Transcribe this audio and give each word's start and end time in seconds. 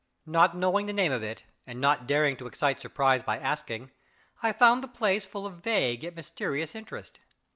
Not 0.25 0.57
knowing 0.57 0.87
the 0.87 0.93
name 0.93 1.11
of 1.11 1.21
it, 1.21 1.43
and 1.67 1.79
not 1.79 2.07
daring 2.07 2.35
to 2.37 2.47
excite 2.47 2.81
surprise 2.81 3.21
by 3.21 3.37
asking, 3.37 3.91
I 4.41 4.51
found 4.51 4.83
the 4.83 4.87
place 4.87 5.27
full 5.27 5.45
of 5.45 5.61
vague 5.61 6.01
yet 6.01 6.15
mysterious 6.15 6.73
interest. 6.73 7.19